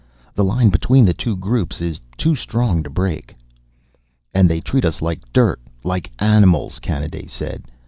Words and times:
The 0.33 0.43
line 0.43 0.69
between 0.69 1.05
the 1.05 1.13
two 1.13 1.35
groups 1.35 1.79
is 1.79 2.01
too 2.17 2.33
strong 2.33 2.81
to 2.81 2.89
break." 2.89 3.35
"And 4.33 4.49
they 4.49 4.59
treat 4.59 4.83
us 4.83 4.99
like 4.99 5.31
dirt 5.31 5.61
like 5.83 6.11
animals," 6.17 6.79
Kanaday 6.79 7.29
said. 7.29 7.65